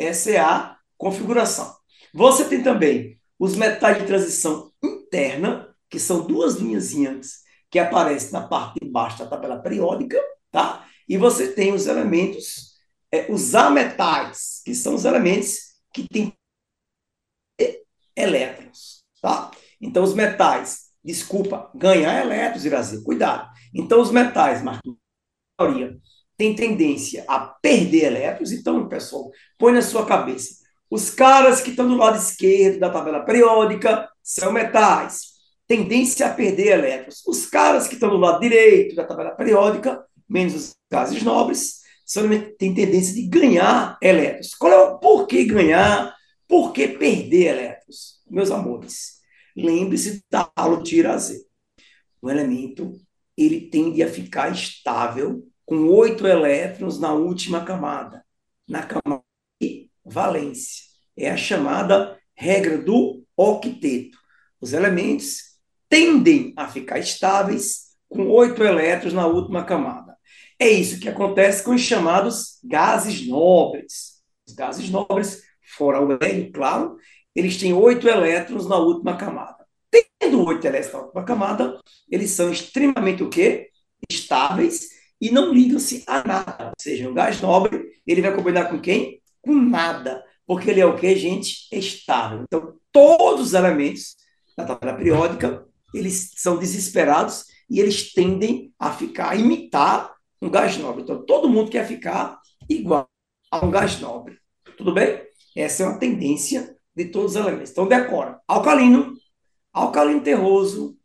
[0.00, 1.76] Essa é a configuração.
[2.14, 8.48] Você tem também os metais de transição interna, que são duas linhazinhas que aparecem na
[8.48, 10.18] parte de baixo da tabela periódica,
[10.50, 10.88] tá?
[11.06, 12.76] E você tem os elementos,
[13.12, 15.56] é, os ametais, que são os elementos
[15.92, 16.32] que têm
[18.16, 19.50] elétrons, tá?
[19.80, 23.50] Então, os metais, desculpa, ganhar elétrons, Irazi, cuidado.
[23.74, 26.00] Então, os metais, Marquinhos,
[26.40, 30.54] tem tendência a perder elétrons, então, pessoal, põe na sua cabeça.
[30.88, 35.32] Os caras que estão do lado esquerdo da tabela periódica são metais,
[35.66, 37.22] tendência a perder elétrons.
[37.26, 42.26] Os caras que estão do lado direito da tabela periódica, menos os gases nobres, são,
[42.58, 44.54] têm tendência de ganhar elétrons.
[44.54, 46.16] Qual é o porquê ganhar?
[46.48, 48.22] Por que perder elétrons?
[48.30, 49.20] Meus amores,
[49.54, 51.44] lembre-se da aula de Irazê.
[52.22, 52.94] O elemento
[53.36, 58.24] ele tende a ficar estável com oito elétrons na última camada,
[58.68, 59.22] na camada
[59.62, 60.82] de valência.
[61.16, 64.18] É a chamada regra do octeto.
[64.60, 70.16] Os elementos tendem a ficar estáveis com oito elétrons na última camada.
[70.58, 74.20] É isso que acontece com os chamados gases nobres.
[74.48, 75.40] Os gases nobres,
[75.78, 76.96] fora o hélio, claro,
[77.32, 79.64] eles têm oito elétrons na última camada.
[80.18, 81.80] Tendo oito elétrons na última camada,
[82.10, 83.70] eles são extremamente o quê?
[84.10, 86.66] Estáveis e não ligam-se a nada.
[86.68, 89.20] Ou seja, o gás nobre, ele vai combinar com quem?
[89.42, 90.24] Com nada.
[90.46, 91.68] Porque ele é o quê, gente?
[91.70, 92.42] Estável.
[92.42, 94.16] Então, todos os elementos
[94.56, 100.76] da tabela periódica, eles são desesperados e eles tendem a ficar, a imitar um gás
[100.76, 101.02] nobre.
[101.02, 103.08] Então, todo mundo quer ficar igual
[103.50, 104.38] a um gás nobre.
[104.76, 105.22] Tudo bem?
[105.54, 107.70] Essa é uma tendência de todos os elementos.
[107.70, 108.40] Então, decora.
[108.48, 109.14] Alcalino,
[109.72, 110.96] alcalino terroso,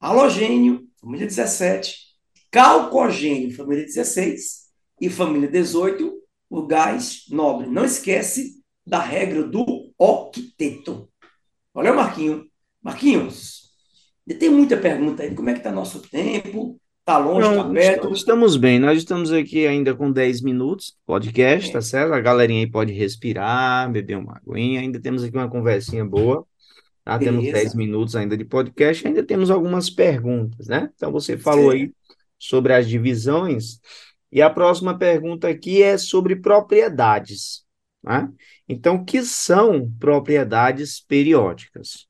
[0.00, 2.13] halogênio, família 17,
[2.54, 4.68] calcogênio, família 16,
[5.00, 6.14] e família 18,
[6.48, 7.66] o gás nobre.
[7.66, 11.08] Não esquece da regra do octeto.
[11.74, 12.46] Olha o Marquinho.
[12.80, 13.70] Marquinhos,
[14.38, 15.34] tem muita pergunta aí.
[15.34, 16.80] Como é que está nosso tempo?
[17.00, 18.12] Está longe, está perto?
[18.12, 18.78] Estamos bem.
[18.78, 21.72] Nós estamos aqui ainda com 10 minutos podcast, é.
[21.72, 22.12] tá certo?
[22.12, 24.80] A galerinha aí pode respirar, beber uma aguinha.
[24.80, 26.46] Ainda temos aqui uma conversinha boa.
[27.04, 27.18] Tá?
[27.18, 29.04] Temos 10 minutos ainda de podcast.
[29.08, 30.88] Ainda temos algumas perguntas, né?
[30.94, 31.78] Então você falou Sim.
[31.78, 32.03] aí
[32.48, 33.80] sobre as divisões.
[34.30, 37.64] E a próxima pergunta aqui é sobre propriedades.
[38.02, 38.30] Né?
[38.68, 42.06] Então, o que são propriedades periódicas?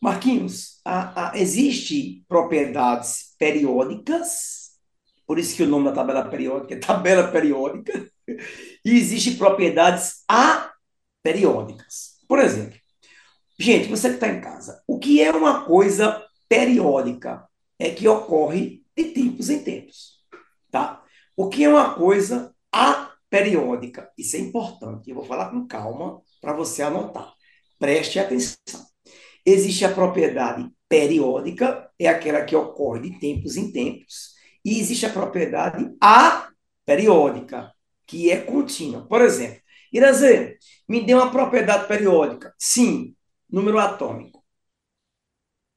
[0.00, 4.72] Marquinhos, a, a, existe propriedades periódicas,
[5.24, 8.10] por isso que o nome da tabela periódica é tabela periódica,
[8.84, 12.16] e existe propriedades aperiódicas.
[12.26, 12.76] Por exemplo,
[13.56, 17.46] gente, você que está em casa, o que é uma coisa periódica?
[17.82, 20.20] É que ocorre de tempos em tempos.
[20.70, 21.02] Tá?
[21.36, 24.08] O que é uma coisa aperiódica?
[24.16, 25.10] Isso é importante.
[25.10, 27.34] Eu vou falar com calma para você anotar.
[27.80, 28.86] Preste atenção.
[29.44, 35.10] Existe a propriedade periódica, é aquela que ocorre de tempos em tempos, e existe a
[35.10, 37.72] propriedade aperiódica,
[38.06, 39.08] que é contínua.
[39.08, 39.60] Por exemplo,
[39.92, 40.56] Irazê,
[40.88, 42.54] me dê uma propriedade periódica.
[42.56, 43.16] Sim,
[43.50, 44.41] número atômico.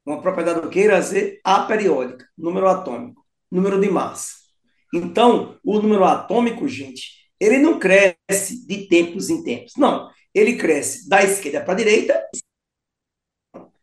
[0.05, 1.39] Uma propriedade do que, Irazê?
[1.43, 4.33] Aperiódica, número atômico, número de massa.
[4.93, 9.73] Então, o número atômico, gente, ele não cresce de tempos em tempos.
[9.77, 12.23] Não, ele cresce da esquerda para a direita,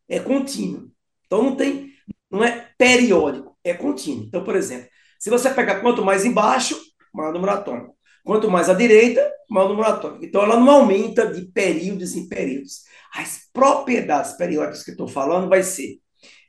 [0.09, 0.91] é contínuo.
[1.27, 1.91] Então não tem,
[2.31, 4.25] não é periódico, é contínuo.
[4.27, 6.79] Então, por exemplo, se você pegar quanto mais embaixo,
[7.13, 7.97] maior número atômico.
[8.25, 10.25] Quanto mais à direita, maior número atômico.
[10.25, 12.83] Então ela não aumenta de períodos em períodos.
[13.15, 16.02] As propriedades periódicas que eu estou falando vai ser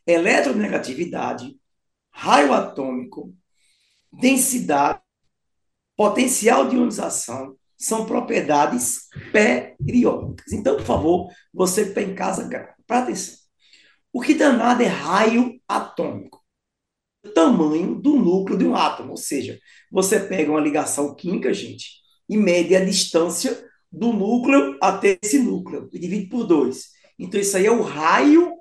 [0.05, 1.57] eletronegatividade,
[2.11, 3.33] raio atômico,
[4.11, 4.99] densidade,
[5.95, 10.53] potencial de ionização, são propriedades periódicas.
[10.53, 13.37] Então, por favor, você que está em casa, presta atenção.
[14.11, 16.41] O que danado é raio atômico?
[17.25, 19.11] O tamanho do núcleo de um átomo.
[19.11, 19.59] Ou seja,
[19.91, 25.89] você pega uma ligação química, gente, e mede a distância do núcleo até esse núcleo,
[25.91, 26.89] e divide por dois.
[27.17, 28.52] Então, isso aí é o raio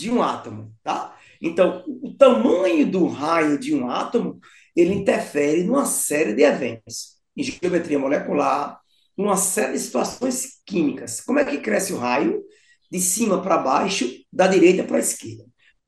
[0.00, 1.16] de um átomo, tá?
[1.40, 4.40] Então, o tamanho do raio de um átomo
[4.74, 8.80] ele interfere numa série de eventos, em geometria molecular,
[9.16, 11.20] numa série de situações químicas.
[11.20, 12.42] Como é que cresce o raio?
[12.90, 15.44] De cima para baixo, da direita para a esquerda.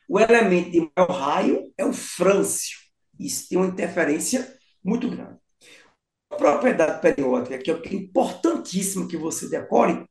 [0.09, 2.79] O elemento de maior raio é o frâncio.
[3.18, 5.38] Isso tem uma interferência muito grande.
[6.31, 10.05] A propriedade periódica, que é importantíssimo que você decore,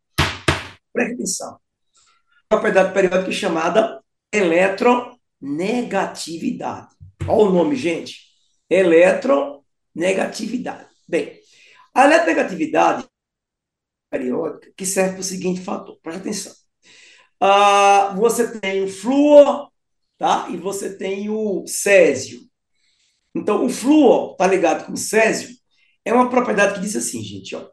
[0.93, 1.59] preste atenção.
[2.51, 6.89] Propriedade periódica chamada eletronegatividade.
[7.25, 8.29] Olha o nome, gente
[8.69, 10.89] eletronegatividade.
[11.07, 11.39] Bem,
[11.93, 13.07] a eletronegatividade
[14.09, 16.53] periódica que serve para o seguinte fator, presta atenção.
[17.39, 19.71] Ah, você tem o flúor,
[20.17, 20.49] tá?
[20.49, 22.41] E você tem o césio.
[23.33, 25.55] Então, o flúor está ligado com o césio,
[26.03, 27.69] é uma propriedade que diz assim, gente, ó.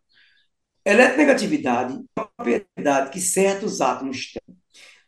[0.84, 4.57] Eletronegatividade é uma propriedade que certos átomos têm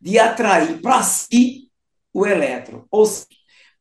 [0.00, 1.70] de atrair para si
[2.12, 2.84] o elétron.
[2.90, 3.40] Ou seja,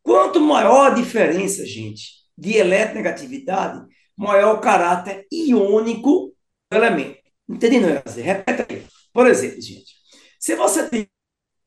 [0.10, 3.86] Quanto maior a diferença, gente, de eletronegatividade,
[4.18, 6.34] maior o caráter iônico
[6.72, 7.20] do elemento.
[7.48, 8.02] Entendendo?
[8.16, 8.88] Repete aí.
[9.14, 9.94] Por exemplo, gente,
[10.40, 11.08] se você tem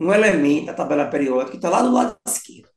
[0.00, 2.68] um elemento da tabela periódica que está lá do lado esquerdo,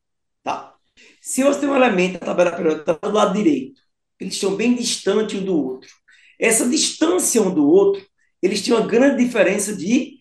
[0.43, 0.75] tá?
[1.21, 3.81] Se você tem um elemento da tabela periódica que está do lado direito,
[4.19, 5.89] eles estão bem distantes um do outro.
[6.39, 8.05] Essa distância um do outro,
[8.41, 10.19] eles têm uma grande diferença de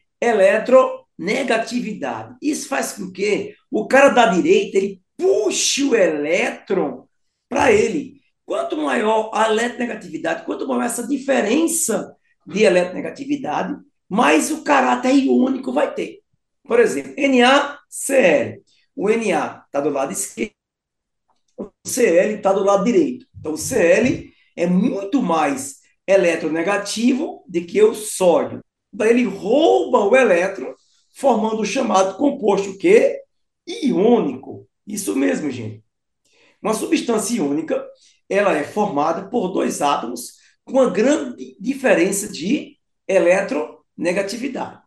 [1.18, 2.37] eletronegatividade.
[2.42, 7.07] Isso faz com que o cara da direita ele puxe o elétron
[7.48, 8.20] para ele.
[8.44, 12.14] Quanto maior a eletronegatividade, quanto maior essa diferença
[12.47, 13.76] de eletronegatividade,
[14.09, 16.20] mais o caráter iônico vai ter.
[16.62, 18.62] Por exemplo, NaCl.
[18.97, 20.53] O Na está do lado esquerdo,
[21.59, 23.26] o Cl está do lado direito.
[23.39, 28.62] Então, o Cl é muito mais eletronegativo do que o sódio.
[28.93, 30.74] Daí ele rouba o elétron,
[31.15, 33.21] formando o chamado composto que
[33.67, 34.69] iônico.
[34.87, 35.83] Isso mesmo, gente.
[36.61, 37.83] Uma substância iônica,
[38.29, 40.35] ela é formada por dois átomos
[40.65, 44.81] com uma grande diferença de eletronegatividade.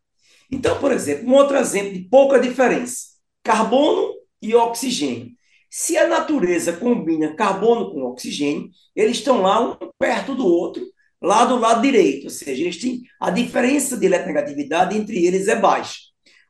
[0.52, 3.08] Então, por exemplo, um outro exemplo de pouca diferença:
[3.44, 5.32] carbono e oxigênio.
[5.70, 10.84] Se a natureza combina carbono com oxigênio, eles estão lá um perto do outro,
[11.22, 15.56] lá do lado direito, ou seja, eles têm a diferença de eletronegatividade entre eles é
[15.56, 16.07] baixa.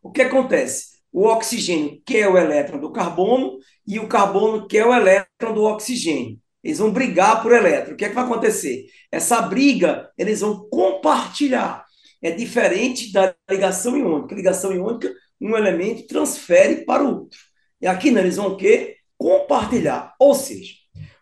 [0.08, 0.98] O que acontece?
[1.12, 6.38] o oxigênio quer o elétron do carbono e o carbono quer o elétron do oxigênio.
[6.64, 7.94] Eles vão brigar por elétron.
[7.94, 8.86] O que é que vai acontecer?
[9.12, 11.84] Essa briga, eles vão compartilhar.
[12.22, 14.36] É diferente da ligação iônica.
[14.36, 17.40] Ligação iônica, um elemento transfere para o outro.
[17.82, 18.98] E aqui não, eles vão o quê?
[19.18, 20.14] Compartilhar.
[20.20, 20.74] Ou seja,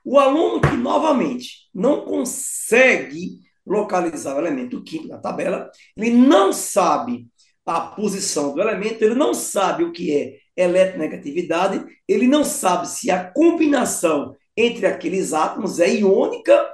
[0.04, 7.28] o aluno que, novamente, não consegue localizar o elemento químico na tabela, ele não sabe
[7.66, 13.10] a posição do elemento, ele não sabe o que é eletronegatividade, ele não sabe se
[13.10, 16.70] a combinação entre aqueles átomos é iônica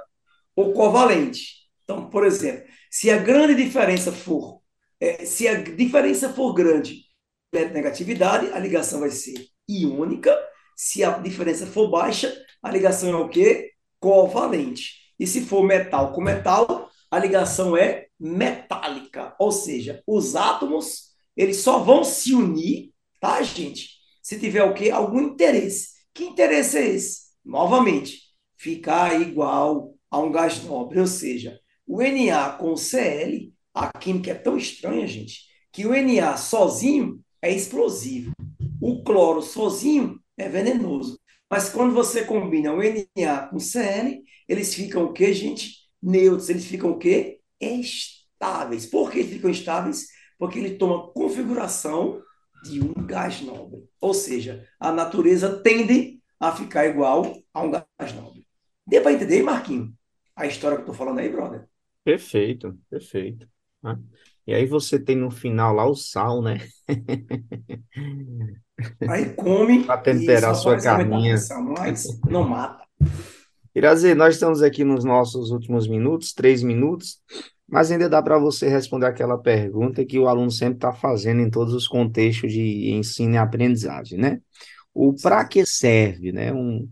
[0.54, 1.62] ou covalente.
[1.82, 4.60] Então, por exemplo, se a grande diferença for,
[5.00, 7.02] é, se a diferença for grande,
[7.52, 9.34] eletronegatividade, a ligação vai ser
[9.68, 10.36] iônica.
[10.76, 13.72] Se a diferença for baixa, a ligação é o quê?
[14.00, 15.12] Covalente.
[15.18, 21.56] E se for metal com metal, a ligação é metálica, ou seja, os átomos eles
[21.58, 23.88] só vão se unir, tá, gente?
[24.22, 24.90] Se tiver o quê?
[24.90, 25.88] Algum interesse.
[26.14, 27.22] Que interesse é esse?
[27.44, 28.20] Novamente,
[28.56, 34.30] ficar igual a um gás nobre, ou seja, o Na com o Cl, a química
[34.30, 35.40] é tão estranha, gente,
[35.72, 38.32] que o Na sozinho é explosivo.
[38.80, 41.18] O cloro sozinho é venenoso.
[41.50, 42.80] Mas quando você combina o
[43.16, 45.82] Na com o Cl, eles ficam o quê, gente?
[46.00, 47.40] Neutros, eles ficam o quê?
[47.62, 48.86] Estáveis.
[48.86, 50.08] Por que eles ficam estáveis?
[50.38, 52.20] Porque ele toma configuração
[52.64, 53.84] de um gás nobre.
[54.00, 58.46] Ou seja, a natureza tende a ficar igual a um gás nobre.
[58.86, 59.94] Deu para entender, Marquinho,
[60.34, 61.68] a história que eu estou falando aí, brother?
[62.04, 63.48] Perfeito, perfeito.
[63.84, 63.96] Ah,
[64.46, 66.58] e aí você tem no final lá o sal, né?
[69.08, 71.36] Aí come para temperar a sua carninha.
[71.78, 72.84] Mas não mata.
[73.74, 77.20] Irazi, nós estamos aqui nos nossos últimos minutos, três minutos,
[77.72, 81.50] mas ainda dá para você responder aquela pergunta que o aluno sempre está fazendo em
[81.50, 84.40] todos os contextos de ensino e aprendizagem, né?
[84.94, 86.52] o para que serve, né?
[86.52, 86.88] Um,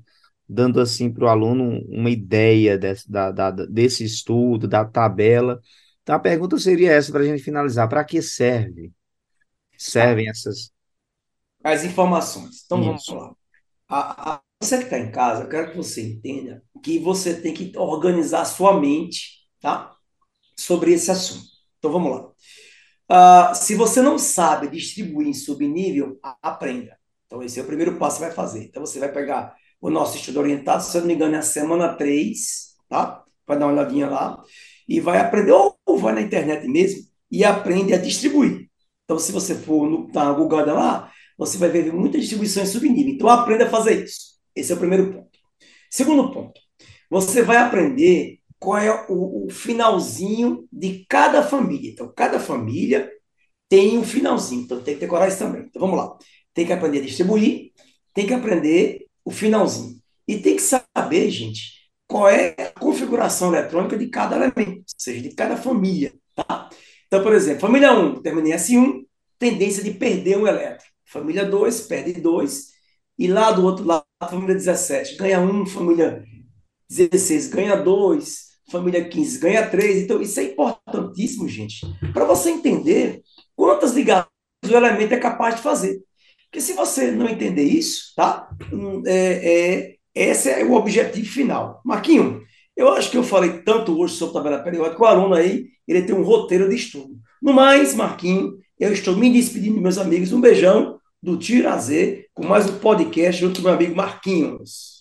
[0.48, 5.60] dando assim para o aluno uma ideia desse, da, da, desse estudo, da tabela.
[6.02, 8.92] Então a pergunta seria essa para a gente finalizar: para que serve?
[9.76, 10.72] Servem essas.
[11.62, 12.62] As informações.
[12.64, 13.14] Então Isso.
[13.14, 13.36] vamos lá.
[13.88, 17.52] A, a, você que está em casa, eu quero que você entenda que você tem
[17.52, 19.94] que organizar sua mente, tá?
[20.60, 21.48] Sobre esse assunto.
[21.78, 22.30] Então vamos lá.
[23.10, 26.98] Uh, se você não sabe distribuir em subnível, aprenda.
[27.26, 28.64] Então, esse é o primeiro passo que você vai fazer.
[28.64, 31.42] Então, você vai pegar o nosso estudo orientado, se eu não me engano, é a
[31.42, 33.24] semana 3, tá?
[33.46, 34.42] Vai dar uma olhadinha lá.
[34.88, 38.68] E vai aprender, ou vai na internet mesmo, e aprende a distribuir.
[39.04, 43.14] Então, se você for no, na Google lá, você vai ver muitas distribuições subnível.
[43.14, 44.38] Então, aprenda a fazer isso.
[44.54, 45.38] Esse é o primeiro ponto.
[45.88, 46.60] Segundo ponto,
[47.08, 51.90] você vai aprender qual é o, o finalzinho de cada família.
[51.90, 53.10] Então, cada família
[53.68, 54.62] tem um finalzinho.
[54.62, 55.62] Então, tem que decorar isso também.
[55.62, 56.16] Então, vamos lá
[56.54, 57.72] tem que aprender a distribuir,
[58.14, 60.00] tem que aprender o finalzinho.
[60.26, 65.20] E tem que saber, gente, qual é a configuração eletrônica de cada elemento, ou seja,
[65.20, 66.12] de cada família.
[66.34, 66.68] Tá?
[67.06, 69.04] Então, por exemplo, família 1, termina em S1,
[69.38, 70.86] tendência de perder um elétron.
[71.04, 72.70] Família 2, perde 2.
[73.18, 76.24] E lá do outro lado, família 17, ganha 1, família
[76.88, 80.02] 16 ganha 2, família 15 ganha 3.
[80.02, 83.22] Então, isso é importantíssimo, gente, para você entender
[83.56, 84.30] quantas ligações
[84.68, 86.00] o elemento é capaz de fazer.
[86.50, 88.48] Porque se você não entender isso, tá?
[88.72, 91.80] Hum, é, é, esse é o objetivo final.
[91.84, 92.42] Marquinho,
[92.76, 96.14] eu acho que eu falei tanto hoje sobre tabela periódica, o aluno aí, ele tem
[96.14, 97.18] um roteiro de estudo.
[97.40, 100.32] No mais, Marquinho, eu estou me despedindo meus amigos.
[100.32, 104.99] Um beijão do Tirazê, com mais um podcast junto com meu amigo Marquinhos.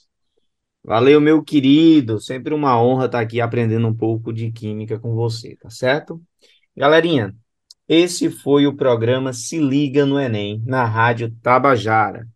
[0.83, 2.19] Valeu, meu querido.
[2.19, 6.21] Sempre uma honra estar aqui aprendendo um pouco de química com você, tá certo?
[6.75, 7.35] Galerinha,
[7.87, 12.27] esse foi o programa Se Liga no Enem, na Rádio Tabajara.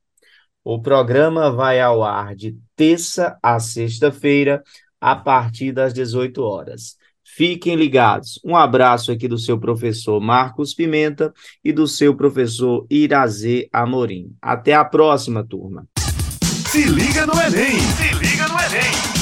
[0.63, 4.63] O programa vai ao ar de terça a sexta-feira,
[4.99, 6.97] a partir das 18 horas.
[7.23, 8.39] Fiquem ligados.
[8.43, 11.33] Um abraço aqui do seu professor Marcos Pimenta
[11.63, 14.35] e do seu professor Irazê Amorim.
[14.41, 15.87] Até a próxima, turma.
[16.73, 17.79] Se liga no Enem!
[17.97, 19.12] Se liga no Enem!